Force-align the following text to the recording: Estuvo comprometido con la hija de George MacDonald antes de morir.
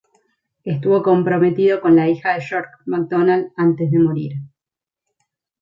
Estuvo 0.63 1.03
comprometido 1.03 1.79
con 1.79 1.95
la 1.95 2.09
hija 2.09 2.33
de 2.33 2.41
George 2.41 2.71
MacDonald 2.87 3.51
antes 3.55 3.91
de 3.91 3.99
morir. 3.99 4.31